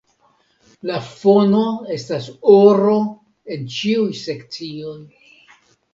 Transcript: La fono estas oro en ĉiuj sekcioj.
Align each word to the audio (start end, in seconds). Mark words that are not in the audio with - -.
La 0.89 0.95
fono 1.09 1.59
estas 1.97 2.29
oro 2.55 2.95
en 3.57 3.69
ĉiuj 3.77 4.09
sekcioj. 4.23 4.99